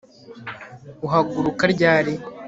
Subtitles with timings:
[1.05, 2.13] Uhaguruka ryari